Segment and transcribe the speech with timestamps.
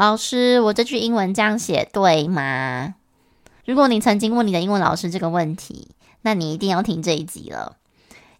[0.00, 2.94] 老师，我这句英文这样写对吗？
[3.66, 5.90] 如果你曾经问你的英文老师这个问题，
[6.22, 7.76] 那你一定要听这一集了，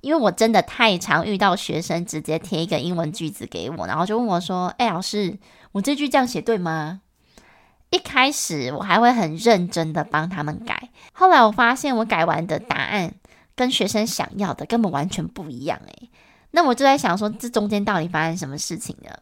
[0.01, 5.39] 因为我真的太常遇到学生直接贴一个英文句子给我，然后就问我说：“哎，老师，
[5.73, 7.03] 我这句这样写对吗？”
[7.93, 13.13] 一开始我还会很认真的帮他们改，后来我发现我改完的答案
[13.55, 16.09] 跟学生想要的根本完全不一样，哎，
[16.53, 19.19] 那我就在想说，这中间到底发生什么事情了？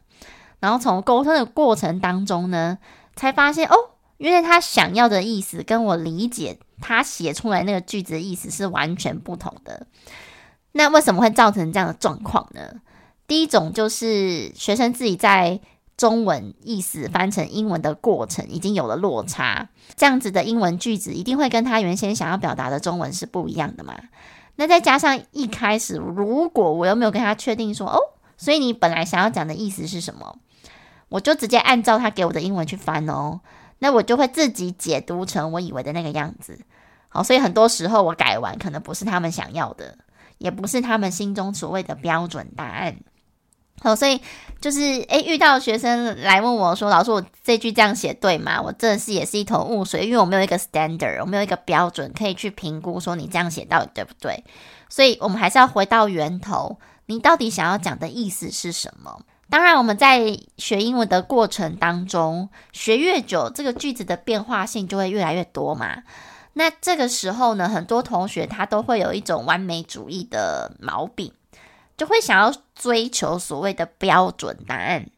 [0.60, 2.78] 然后从沟通的过程当中呢，
[3.14, 3.74] 才发现哦，
[4.16, 9.86] 原来他想要的意思跟我理解他写出来那个句子的意思是完全不同的。
[10.72, 12.80] 那为什么会造成这样的状况呢？
[13.26, 15.60] 第一种就是学生自己在
[15.96, 23.94] 中文意思翻成英文的过程已经有了落差，这样子的英文句子一定会跟他原先想要表达的中文是不一样的嘛。
[24.56, 27.98] 那再加上一开始如果我又没有跟他确定说哦，
[28.36, 30.36] 所以你本来想要讲的意思是什么？
[31.08, 33.40] 我就直接按照他给我的英文去翻哦，
[33.78, 36.60] 那我就会自己解读成我以为的那个样子。
[37.08, 39.96] 好，所以很多时候我改完可能不是他们想要的，
[40.38, 42.96] 也不是他们心中所谓的标准答案。
[43.80, 44.20] 好，所以
[44.60, 54.44] 就是诶，遇到学生来问我说：“老师，我这句这样写对吗？”我真的是也是一头雾水，因为我没有一个 standard，我没有一个标准可以去评估说你这样写到底对不对。
[54.88, 56.76] 所以我们还是要回到源头，
[57.08, 59.22] 你到底想要讲的意思是什么？
[59.50, 66.02] 当然，我们在学英文的过程当中，学越久，这个句子的变化性就会越来越多嘛。
[66.52, 71.32] 那这个时候呢，很多同学他都会有一种完美主义的毛病，
[71.96, 75.08] 就会想要追求所谓的标准答案。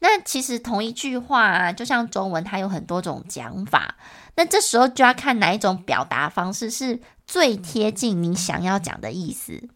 [0.00, 3.94] 那其实同一句话，就像中文，它有很多种讲法。
[4.34, 9.68] 那这时候就要看哪一种表达方式是最贴近你想要讲的意思。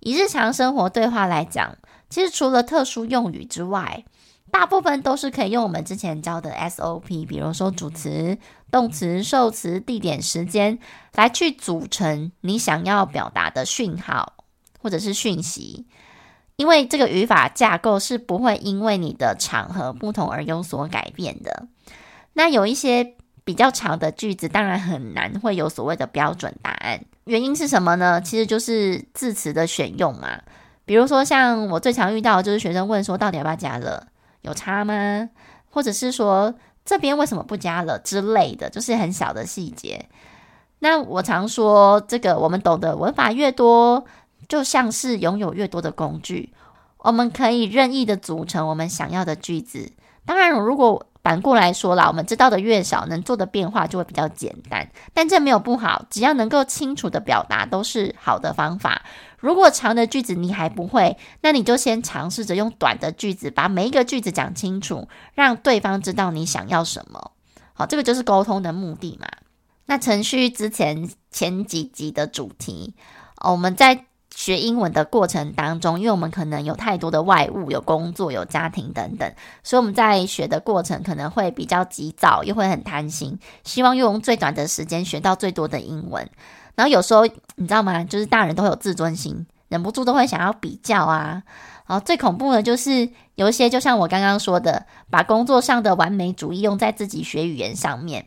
[0.00, 1.76] 以日常生活对话来讲。
[2.08, 4.04] 其实除了特殊用语之外，
[4.52, 8.38] 大部分都是可以用我们之前教的 SOP，比如说主词、
[8.70, 10.78] 动词、受词、地点、时间
[11.14, 14.34] 来去组成你想要表达的讯号
[14.80, 15.86] 或者是讯息。
[16.54, 21.66] 因为这个语法架构是不会因为你的场合不同而有所改变的。
[22.32, 23.14] 那有一些
[23.44, 27.04] 比较长的句子，当然很难会有所谓的标准答案。
[27.26, 28.20] 原因是什么呢？
[28.20, 30.40] 其实就是字词的选用嘛。
[30.84, 34.06] 比如说，像我最常遇到的就是学生问说，到底要不要加了？
[34.42, 35.28] 有差吗？
[35.70, 36.54] 或者是说
[36.84, 40.06] 这边为什么不加了之类的，就是很小的细节。
[40.78, 44.04] 那我常说，这个我们懂得文法越多，
[44.48, 46.52] 就像是拥有越多的工具，
[46.98, 49.90] 我们可以任意的组成我们想要的句子。
[50.24, 54.88] 当然，如果反过来说啦，我们知道的越少，能做的变化就会比较简单。
[55.12, 59.02] 但这没有不好，只要能够清楚的表达，都是好的方法。
[59.40, 67.32] 如果长的句子你还不会，那你就先尝试着用短的句子把每一个句子讲清楚，让对方知道你想要什么。
[67.72, 69.26] 好，这个就是沟通的目的嘛。
[69.86, 72.94] 那程序之前前几集的主题，
[73.42, 74.04] 我们在
[74.36, 79.32] 学英文的过程当中，因为我们可能有太多的外务，有工作，有家庭等等，
[79.64, 86.28] 所以我们在学的过程可能会比较急躁，又会很贪心，希望用最短的时间学到最多的英文。
[86.74, 87.24] 然后有时候
[87.54, 88.04] 你知道吗？
[88.04, 91.42] 就是大人都会有自尊心，忍不住都会想要比较啊。
[91.86, 98.26] 然后最恐怖的就是有一些，就像我刚刚说的，把工作上的完美主义用在自己学语言上面，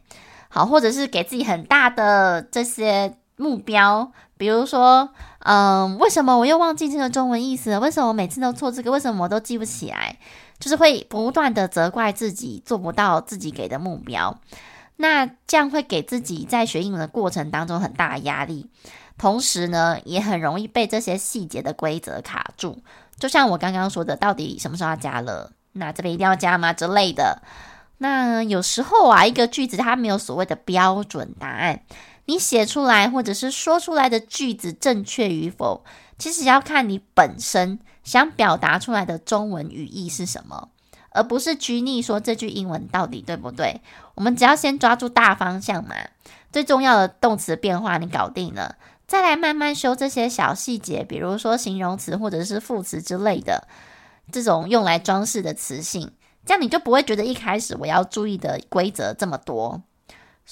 [0.50, 5.10] 好，或者是给自己很大的这些目标，比如说，
[5.40, 7.80] 嗯，为什么我又忘记这个中文意思了？
[7.80, 8.92] 为什么我每次都错这个？
[8.92, 10.18] 为什么我都记不起来？
[10.60, 14.38] 就是会不断的责怪自己做不到自己给的目标。
[14.98, 18.70] 那这样会给自己在学英文的过程当中很大的压力，
[19.18, 22.78] 同时呢，也很容易被这些细节的规则卡住。
[23.18, 25.54] 就像我刚刚说的，到底什么时候要加了？
[25.72, 26.74] 那这边一定要加吗？
[26.74, 27.42] 之类的。
[28.00, 31.82] 那有时候啊，一个句子它没有所谓的标准答案，
[32.30, 35.84] 你写出来或者是说出来的句子正确与否，
[36.20, 40.70] 其实要看你本身想表达出来的中文语义是什么，
[41.10, 43.82] 而不是拘泥说这句英文到底对不对。
[44.14, 45.96] 我们只要先抓住大方向嘛，
[46.52, 48.76] 最重要的动词变化你搞定了，
[49.08, 53.68] 再来慢慢修这些小细节，比如说形容词或者是副词之类的，
[54.32, 56.12] 这种用来装饰的词性。
[56.46, 59.82] 这样你就不会觉得一开始我要注意的规则这么多。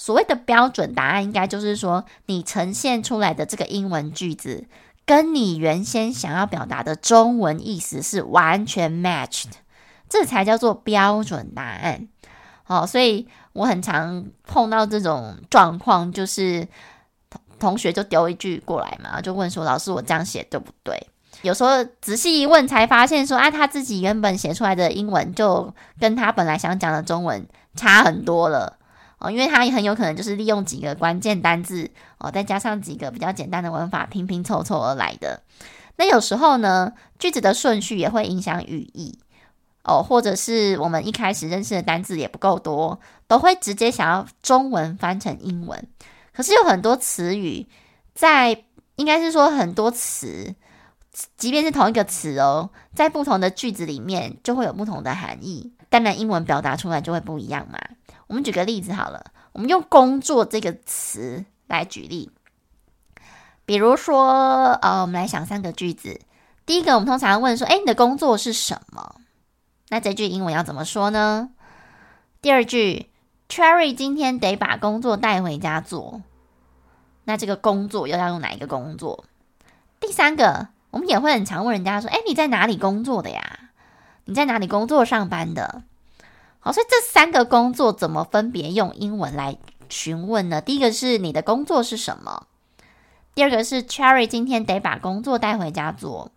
[0.00, 4.64] 所谓的标准答案，应该就是说你呈现出来的这个英文句子，
[5.04, 9.50] 跟你原先想要表达的中文意思是完全 matched，
[10.08, 12.06] 这才叫做标准答案。
[12.62, 16.68] 好，所以我很常碰到这种状况，就是
[17.28, 21.08] 同同学就丢一句过来嘛，就问说：“老师，我这样写对不对？”
[21.42, 28.77] 有时候仔细一问，才发现说，啊，他自己原本写出来的英文就跟他本来想讲的中文差很多了
[29.18, 35.42] 哦，因为它也很有可能就是利用几个关键单字哦，再加上几个比较简单的文法拼拼凑凑而来的。
[35.96, 39.18] 那有时候呢，句子的顺序也会影响语义
[39.82, 45.86] 哦，或者是我们一开始认识的单字也不够多，都会直接想要中文翻成英文。
[46.32, 47.66] 可是有很多词语
[48.14, 50.54] 在，应该是说很多词。
[51.36, 57.78] 即便是同一个词哦，在不同的句子里面就会有不同的含义，当然英文表达出来就会不一样嘛。
[58.28, 62.30] 我们举个例子好了，我们用“工作”这个词来举例，
[63.64, 66.20] 比如说，呃，我们来想三个句子。
[66.64, 69.16] 第一个，我们通常问说：“诶，你的工作是什么？”
[69.90, 71.50] 那这句英文要怎么说呢？
[72.40, 73.10] 第二句
[73.48, 76.22] ，Cherry 今天得把工作带回家做。
[77.24, 79.24] 那这个工作又要用哪一个工作？
[79.98, 80.68] 第三个。
[80.90, 83.70] 我们也会很常问人家说：“哎，你在哪里工作的呀？
[84.24, 85.82] 你在哪里工作上班的？”
[86.68, 89.56] 好，所以这三个工作怎么分别用英文来
[89.88, 90.60] 询问呢？
[90.60, 92.46] 第一个是你的工作是什么？
[93.34, 96.30] 第二个是 Cherry 今天得把工作带回家做。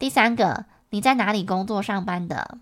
[0.00, 2.58] 第三个，你在哪里工作上班的？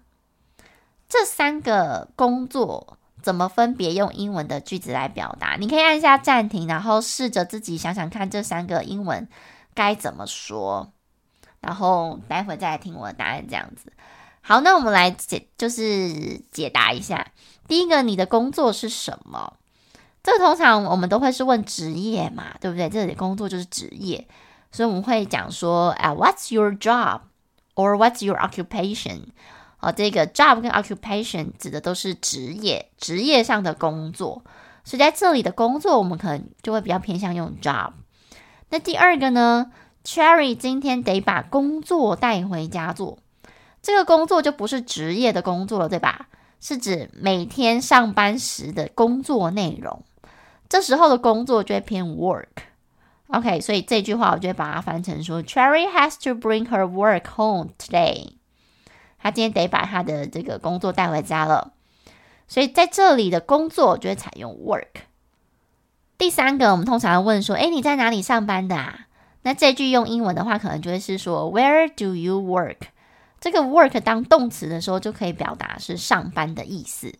[1.08, 5.56] 这三个工作怎么分别用英文的句子来表达？
[5.58, 9.26] 你可以按下暂停，然后试着自己想想看，这三个英文
[9.72, 10.92] 该怎么说。
[11.60, 13.90] 然后待会再来听我的答案，这样子。
[14.46, 17.28] 好，那我们来解，就是解答一下。
[17.66, 19.54] 第一个，你的工作是什么？
[20.22, 22.90] 这通常我们都会是问职业嘛，对不对？
[22.90, 24.28] 这里工作就是职业，
[24.70, 27.20] 所以我们会讲说，啊，What's your job?
[27.74, 29.28] Or what's your occupation?
[29.78, 34.44] 好，这个 job 跟 occupation 指的都是职业，职业上的工作。
[34.84, 37.92] 所以在这里的工作，我们可能就会比较偏向用 job。
[38.68, 39.72] 那第二个呢
[40.04, 43.18] ？Cherry 今天得把工作带回家做，
[43.84, 46.28] 这个工作就不是职业的工作了，对吧？
[46.58, 50.02] 是指每天上班时的工作内容。
[50.70, 52.46] 这时候的工作就会偏 work。
[53.26, 58.30] OK，所以这句话我就会把它翻成说：Cherry has to bring her work home today。
[59.18, 61.74] 她今天得把她的这个工作带回家了。
[62.48, 65.04] 所以在这里的工作就会采用 work。
[66.16, 69.00] 第三个，我们通常问说：诶，你在哪里上班的啊？
[69.42, 72.78] 那这句用英文的话，可能就会是说 Where do you work？
[73.44, 77.12] 这个 work 当动词的时候，就可以表达是上班的意思。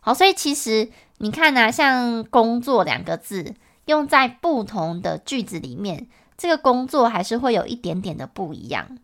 [0.00, 8.98] 好，所以其实你看呢、啊，像工作两个字用在不同的句子里面，这个工作还是会有一点点的不一样。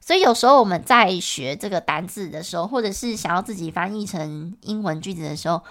[0.00, 5.62] 所以有时候我们在学这个单字的时候，或者是想要自己翻译成英文句子的时候，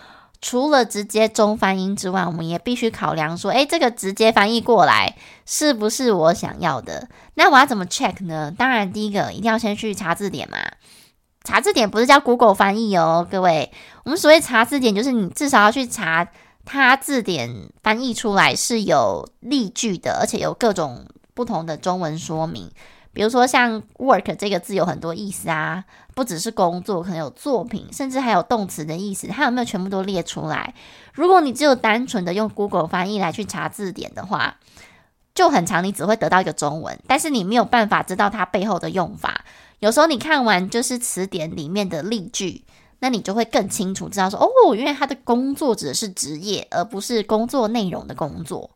[0.41, 7.07] 除了直接中翻英之外，我们也必须考量说，诶，这个直接翻译过来是不是我想要的？
[7.35, 8.51] 那我要怎么 check 呢？
[8.57, 10.57] 当然，第一个一定要先去查字典嘛。
[11.43, 13.71] 查字典不是叫 Google 翻译哦，各位。
[14.03, 16.27] 我们所谓查字典，就是你至少要去查
[16.65, 22.69] 它字典翻译出来是有例句的，而且有各种不同的中文说明。
[23.13, 25.83] 比如说像 work 这个字有很多意思啊，
[26.15, 30.73] 不只是工作，可能有作品，甚至还有动词的意思，它有没有全部都列出来？
[31.13, 34.55] 如果你只有单纯的用 Google 翻译来去查字典的话，
[35.35, 39.43] 就很长，你只会得到一个中文，但是你没有办法知道它背后的用法。
[39.79, 42.63] 有时候你看完就是词典里面的例句，
[42.99, 48.69] 那你就会更清楚知道说，哦，原来他的工作指的是职业，而不是工作内容的工作。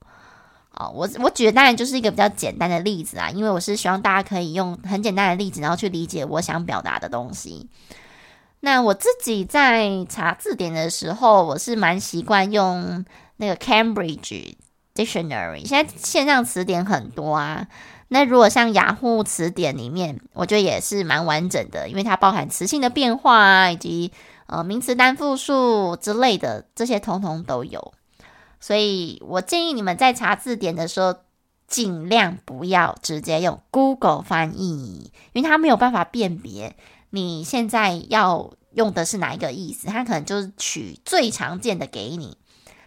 [0.77, 7.70] 哦，我我举的当然就是一个比较简单的例子啊，因为我是希望大家可以用很简单的例子，然后去理解我想表达的东西。
[8.60, 13.05] 那我自己在查字典的时候，我是蛮习惯用
[13.38, 14.55] 那个 Cambridge
[14.94, 15.65] Dictionary。
[15.65, 17.67] 现在线上词典很多啊，
[18.08, 24.12] 那如果像雅虎词典里面，我觉得也是蛮完整的，因为它包含词性的变化啊，以及
[24.48, 27.94] 呃名词单复数之类的，这些通通都有。
[28.66, 31.18] 所以我建议你们在查字典的时候，
[31.68, 36.76] 尽量不要直接用 Google 翻译，因为它没有办法辨别
[37.12, 42.40] 你现在要用的是哪一个意思，它可能就是取最常见的给你。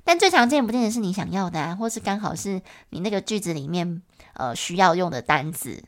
[0.03, 5.85] 但最常见不见得是你想要的啊，或是刚好是你那个句子里面呃需要用的单字。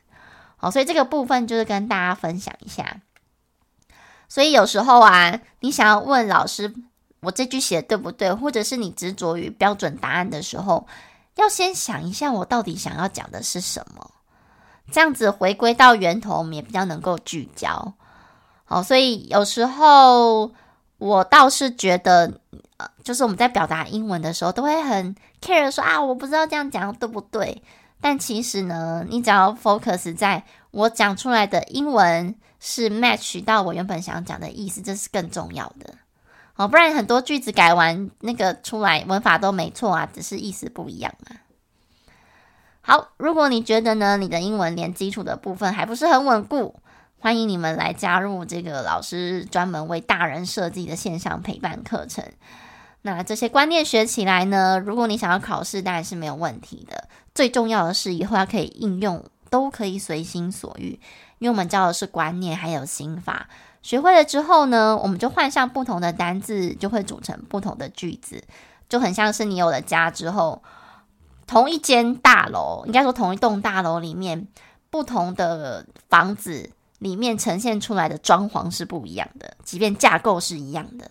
[0.55, 3.01] 好，所以这个部分就是跟大家分享一下。
[4.29, 6.73] 所以有时候啊，你想要问老师
[7.21, 10.87] 我这句写的对不对，或者是你执着于标准答案的时候，
[11.35, 14.11] 要先想一下我到底想要讲的是什么，
[14.91, 17.93] 这样子回归到源头，我们也比较能够聚焦。
[18.65, 20.51] 好，所以有时候
[20.97, 22.39] 我倒是觉得。
[23.03, 27.61] 就是我们在表达英文的时候，都会很 care 说啊，我不知道这样讲对不对。
[27.99, 35.93] 但其实呢，你只要 focus 在我讲出来的英文是 match 到我原本想讲的意思，这是更重要的。
[36.61, 41.41] 哦，不然很多句子改完那个出来文法都没错啊，只是意思不一样啊。
[42.81, 46.75] 好，如果你觉得呢，你的英文连基础的部分还不是很稳固，
[47.17, 52.23] 欢迎你们来加入这个老师专门为大人设计的线上陪伴课程。
[53.01, 57.07] 那这些观念学起来呢，如果你想要考试，当然是没有问题的。
[57.33, 60.99] 最重要的是，以后要可以应用，都可以随心所欲。
[61.41, 63.49] 因为我们教的是观念，还有心法。
[63.81, 68.43] 学会了之后呢，我们就换上不同的单字，就会组成不同的句子，
[68.87, 70.61] 就很像是你有了家之后，
[71.47, 74.47] 同一间大楼，应该说同一栋大楼里面，
[74.91, 76.69] 不同的房子
[76.99, 81.09] 里面呈现出来的装潢是不一样的，即便架构是一样的。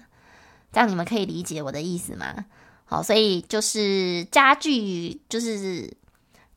[0.72, 2.44] 这样你们可以理解我的意思吗？
[2.84, 5.92] 好，所以就是家具，就是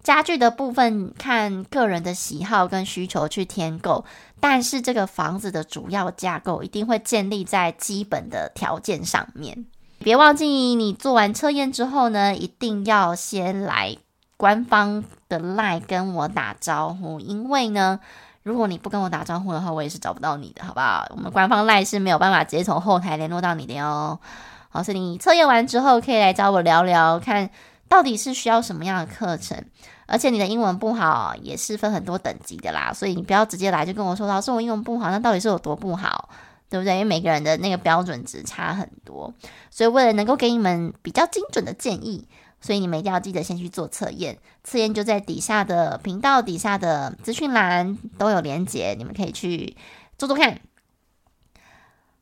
[0.03, 4.03] 家具的部分，看个人的喜好跟需求去添购。
[4.39, 9.65] 但是这个房子的主要架构一定会建立在基本的条件上面。
[9.99, 13.95] 别忘记，你做完测验之后呢，一定要先来
[14.35, 17.99] 官方的 LINE 跟我打招呼，因为呢。
[18.43, 21.05] 如果你不跟我打招呼的话，我也是找不到你的，好不好？
[21.11, 24.19] 我们官方赖是没有办法直接从后台联络到你的哟。
[24.67, 27.49] 好，所以你测验完之后可以来找我聊聊，看
[27.87, 29.63] 到底是需要什么样的课程。
[30.05, 36.29] 而且你的英文不好也是分很多等级的啦，所以你不要直接来就跟我说，老师我英文不好，那到底是有多不好，
[36.69, 36.93] 对不对？
[36.93, 39.33] 因为每个人的那个标准值差很多，
[39.69, 42.27] 所以为了能够给你们比较精准的建议。
[42.65, 49.75] 所以你们一定要记得先去做测验，测验就在底下的频道底下的资讯栏都有连结，你们可以去
[50.17, 50.61] 做做看。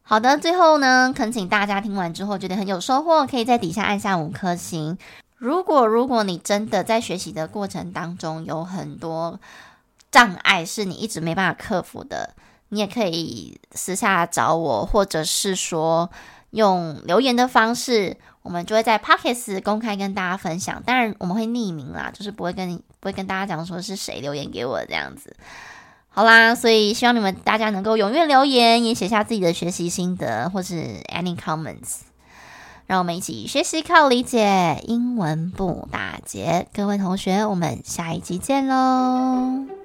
[0.01, 4.97] 好的，最后呢，恳请大家听完之后觉得很有收获，可以在底下按下五颗星。
[5.41, 9.39] 如果如果你真的在学习的过程当中有很多
[10.11, 12.35] 障碍是你一直没办法克服的，
[12.69, 16.11] 你也可以私下找我，或者是说
[16.51, 18.15] 用留言的方式。
[18.43, 25.35] 我们就会在 Podcast 公开跟大家分享，当然我们会匿名啦，就是不会跟你不会跟大家讲说是谁留言给我这样子。
[26.09, 30.75] 好啦，所以希望你们大家能够踊跃留言，也写下自己的学习心得或是
[31.11, 32.01] any comments，
[32.91, 36.67] 让我们一起学习靠理解，英文不打结。
[36.73, 39.80] 各位同学，我们下一集见喽！